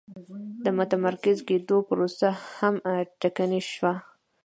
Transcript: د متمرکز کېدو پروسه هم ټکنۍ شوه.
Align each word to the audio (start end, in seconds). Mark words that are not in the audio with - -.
د 0.63 0.65
متمرکز 0.77 1.37
کېدو 1.47 1.77
پروسه 1.87 2.29
هم 2.57 2.73
ټکنۍ 3.21 3.61
شوه. 3.73 3.93